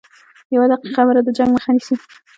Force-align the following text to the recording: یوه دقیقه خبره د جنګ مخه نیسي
یوه 0.55 0.65
دقیقه 0.71 0.93
خبره 0.95 1.19
د 1.23 1.29
جنګ 1.37 1.49
مخه 1.55 1.69
نیسي 1.75 1.95